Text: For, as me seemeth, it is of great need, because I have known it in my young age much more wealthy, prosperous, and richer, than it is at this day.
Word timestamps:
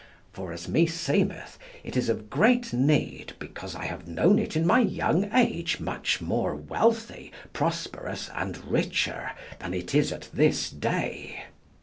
For, 0.33 0.51
as 0.51 0.67
me 0.67 0.87
seemeth, 0.87 1.59
it 1.83 1.95
is 1.95 2.09
of 2.09 2.27
great 2.31 2.73
need, 2.73 3.33
because 3.37 3.75
I 3.75 3.85
have 3.85 4.07
known 4.07 4.39
it 4.39 4.55
in 4.55 4.65
my 4.65 4.79
young 4.79 5.29
age 5.31 5.79
much 5.79 6.19
more 6.19 6.55
wealthy, 6.55 7.31
prosperous, 7.53 8.27
and 8.33 8.57
richer, 8.65 9.29
than 9.59 9.75
it 9.75 9.93
is 9.93 10.11
at 10.11 10.27
this 10.33 10.71
day. 10.71 11.43